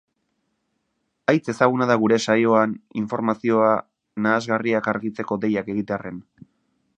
Haitz 1.33 1.43
ezaguna 1.53 1.87
da 1.91 1.97
gure 2.03 2.17
saioan 2.23 2.73
informazio 3.03 3.61
nahasgarriak 4.27 4.91
argitzeko 4.95 5.39
deiak 5.45 5.71
egitearren. 5.77 6.19